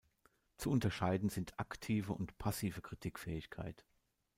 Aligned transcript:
Zu 0.57 0.71
unterscheiden 0.71 1.29
sind 1.29 1.59
"aktive" 1.59 2.13
und 2.13 2.35
"passive 2.39 2.81
Kritikfähigkeit". 2.81 3.85